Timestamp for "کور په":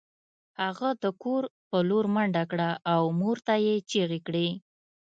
1.23-1.77